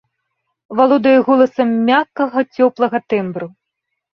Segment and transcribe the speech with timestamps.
[0.77, 3.47] Валодае голасам мяккага цёплага тэмбру.